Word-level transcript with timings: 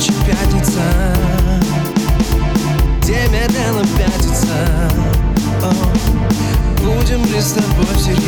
ночи 0.00 0.12
пятница 0.26 0.80
Демедела 3.02 3.84
пятница. 3.98 4.90
Будем 6.78 7.22
ли 7.26 7.40
с 7.40 7.52
тобой 7.52 7.94
всерьез 7.96 8.18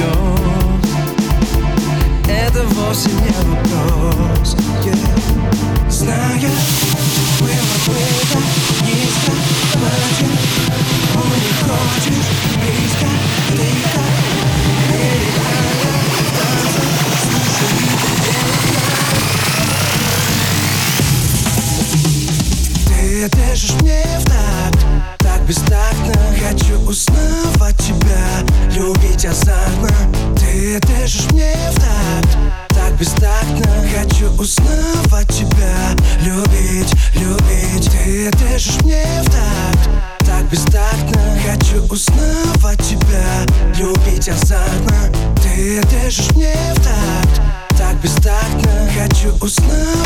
Это 2.28 2.64
вовсе 2.74 3.10
не 3.10 3.32
вопрос 3.48 4.56
yeah. 4.84 5.31
Ты 23.22 23.28
дышишь 23.28 23.80
мне 23.80 24.02
в 24.18 24.24
такт, 24.24 24.84
так 25.20 25.46
бестактно. 25.46 26.12
Хочу 26.40 26.76
узнавать 26.80 27.76
тебя, 27.76 28.42
любить 28.74 29.24
азартно. 29.24 29.90
Ты 30.36 30.80
дышишь 30.80 31.30
мне 31.30 31.54
в 31.70 31.74
такт, 31.76 32.36
так 32.70 32.98
бестактно. 32.98 33.64
Хочу 33.96 34.28
узнавать 34.42 35.28
тебя, 35.28 35.94
любить, 36.22 36.92
любить. 37.14 37.92
Ты 37.92 38.28
дышишь 38.38 38.82
мне 38.82 39.04
в 39.22 39.26
такт, 39.26 40.26
так 40.26 40.44
бестактно. 40.50 41.38
Хочу 41.46 41.80
узнавать 41.94 42.82
тебя, 42.82 43.46
любить 43.76 44.28
азартно. 44.28 45.12
Ты 45.40 45.80
дышишь 45.82 46.32
мне 46.32 46.56
в 46.74 46.80
такт, 46.82 47.40
так 47.78 47.94
бестактно. 48.02 48.90
Хочу 48.98 49.32
узнавать 49.40 50.01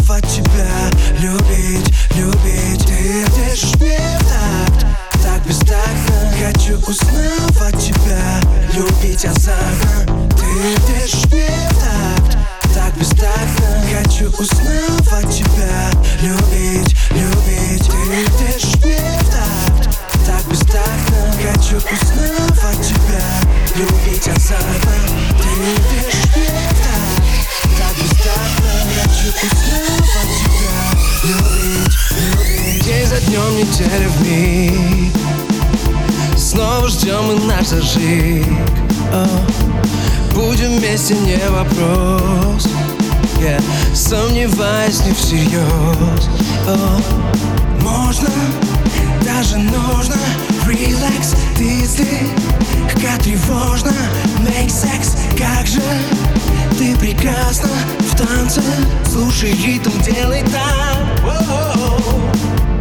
Хочу 6.86 7.00
узнавать 7.00 7.84
тебя, 7.84 8.40
любить 8.72 9.24
азартно 9.24 10.06
Ты 10.36 10.92
дышишь 10.92 11.26
мне 11.32 11.48
в 11.70 11.80
такт, 11.80 12.38
так 12.74 12.96
бестактно 12.96 13.82
Хочу 13.90 14.28
узнавать 14.28 15.36
тебя, 15.36 15.90
любить, 16.22 16.96
любить. 17.10 17.90
Ты 17.90 18.26
дышишь 18.38 18.76
мне 18.84 19.00
в 19.20 19.30
такт, 19.30 19.98
так 20.26 20.44
бестактно 20.48 21.34
Хочу 21.42 21.76
узнавать 21.78 22.86
тебя, 22.86 23.24
любить 23.74 24.28
азартно 24.28 24.92
Ты 25.42 25.54
дышишь 25.90 26.36
мне 26.36 26.46
в 26.46 26.78
такт 26.78 27.26
так 27.78 27.96
бестактно 27.96 28.70
Хочу 28.94 29.30
узнавать 29.44 30.34
тебя 30.44 30.76
Любить, 31.24 31.98
любить. 32.32 32.84
День 32.84 33.06
за 33.06 33.20
днем, 33.22 33.56
неделя 33.56 34.08
в 34.08 34.22
миг 34.22 35.15
Снова 36.56 36.88
ждем 36.88 37.22
мы 37.26 37.34
наш 37.44 37.66
зажиг. 37.66 38.46
Будем 40.32 40.78
вместе, 40.78 41.14
не 41.14 41.36
вопрос. 41.50 42.66
Yeah. 43.38 43.62
Сомневаюсь 43.94 45.04
не 45.04 45.12
всерьез. 45.12 46.30
О, 46.66 46.98
Можно, 47.82 48.30
даже 49.22 49.58
нужно. 49.58 50.16
Relax, 50.66 51.36
ты 51.58 51.86
слегка 51.86 53.18
тревожно. 53.22 53.92
Make 54.38 54.68
sex, 54.68 55.14
как 55.36 55.66
же 55.66 55.82
ты 56.78 56.96
прекрасна. 56.96 57.68
В 58.00 58.16
танце 58.16 58.62
Слушай 59.12 59.52
ритм, 59.62 59.90
делай 60.00 60.42
так. 60.50 61.22
Воу. 61.22 62.35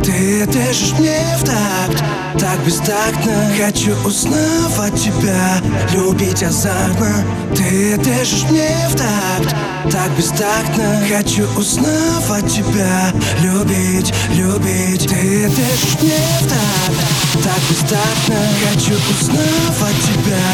Ты 0.06 0.46
дышишь 0.46 0.94
мне 1.00 1.20
в 1.40 1.44
такт, 1.44 2.04
так 2.40 2.60
бестактно. 2.64 3.34
Хочу 3.60 3.92
узнавать 4.06 4.94
тебя, 5.02 5.58
любить 5.94 6.44
азартно. 6.44 7.26
Ты 7.56 7.98
дышишь 7.98 8.44
мне 8.52 8.70
в 8.92 8.96
такт, 8.96 9.56
так 9.92 10.12
бестактно. 10.16 11.02
Хочу 11.10 11.48
узнавать 11.58 12.48
тебя, 12.54 13.12
любить, 13.42 14.14
любить. 14.36 15.08
Ты 15.08 15.50
дышишь 15.50 15.98
мне 16.00 16.20
в 16.42 16.48
такт, 16.50 17.44
так 17.44 17.60
бестактно. 17.68 18.36
Хочу 18.64 18.94
узнавать 19.10 20.02
тебя, 20.06 20.46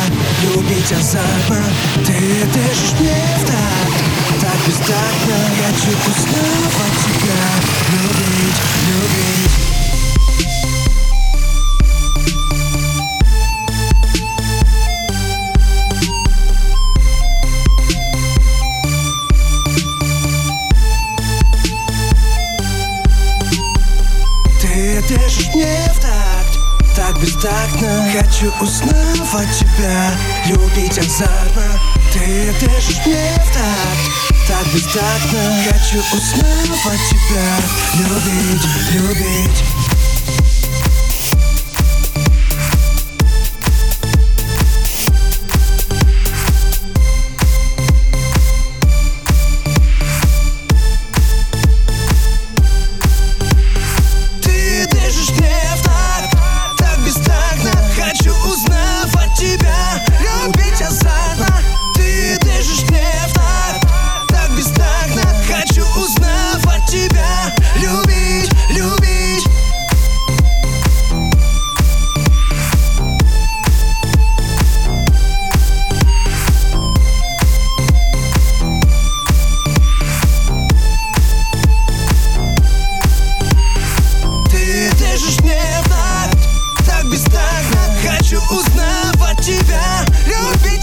любить 0.43 0.93
азартно. 0.93 1.61
Ты 2.05 2.47
дышишь 2.53 2.97
мне 3.01 3.19
в 3.35 3.45
такт, 3.45 3.95
так 4.39 4.59
бестактно. 4.65 5.35
Хочу 5.59 5.91
узнавать 6.09 6.97
тебя, 7.03 7.43
любить, 7.91 8.10
Ты 25.07 25.17
дышишь 25.17 25.47
мне 25.55 25.91
в 25.95 25.99
такт, 25.99 26.59
так 26.95 27.19
бестактно 27.19 28.07
Хочу 28.13 28.53
узнавать 28.61 29.57
тебя, 29.57 30.11
любить 30.47 30.97
азартно 30.99 31.79
Ты 32.13 32.53
дышишь 32.59 32.99
мне 33.05 33.33
в 33.33 33.53
такт, 33.53 34.47
так 34.47 34.73
бестактно 34.73 35.63
Хочу 35.65 35.99
узнавать 36.15 36.99
тебя, 37.09 37.57
любить, 37.97 38.63
любить 38.91 39.90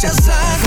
такт, 0.00 0.26
так 0.26 0.57